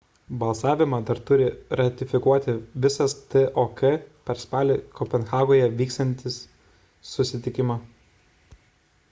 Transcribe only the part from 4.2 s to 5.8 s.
per spalį kopenhagoje